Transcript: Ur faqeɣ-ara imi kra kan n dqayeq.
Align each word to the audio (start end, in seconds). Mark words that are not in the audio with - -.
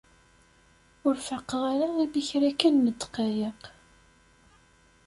Ur 1.07 1.15
faqeɣ-ara 1.27 1.87
imi 2.03 2.21
kra 2.29 2.51
kan 2.59 2.75
n 2.85 2.87
dqayeq. 3.01 3.61